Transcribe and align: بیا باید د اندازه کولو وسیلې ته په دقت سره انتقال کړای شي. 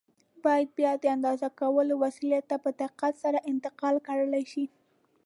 بیا 0.43 0.55
باید 0.77 0.97
د 1.01 1.05
اندازه 1.15 1.47
کولو 1.59 1.93
وسیلې 2.03 2.41
ته 2.49 2.55
په 2.63 2.69
دقت 2.81 3.13
سره 3.23 3.45
انتقال 3.51 3.95
کړای 4.07 4.43
شي. 4.51 4.65